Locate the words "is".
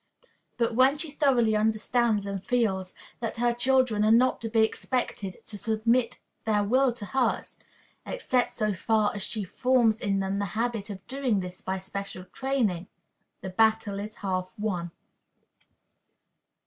13.99-14.15